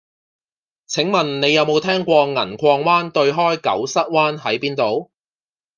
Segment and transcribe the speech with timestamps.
[0.87, 5.11] 請問你有無聽過銀礦灣對開狗虱灣喺邊度